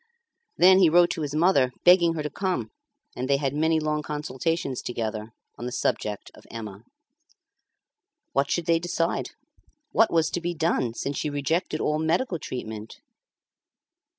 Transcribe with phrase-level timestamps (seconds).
[0.57, 2.71] Then he wrote to his mother begging her to come,
[3.15, 6.81] and they had many long consultations together on the subject of Emma.
[8.33, 9.29] What should they decide?
[9.91, 12.97] What was to be done since she rejected all medical treatment?